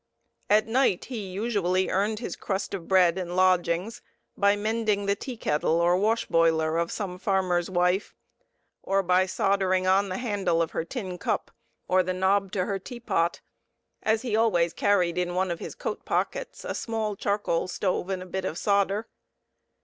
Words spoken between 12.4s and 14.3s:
to her tea pot, as